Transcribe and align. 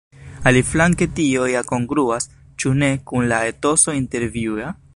Aliflanke 0.51 1.05
tio 1.19 1.43
ja 1.51 1.61
kongruas, 1.71 2.27
ĉu 2.63 2.73
ne, 2.81 2.89
kun 3.11 3.29
la 3.33 3.43
etoso 3.51 3.95
intervjua? 3.99 4.73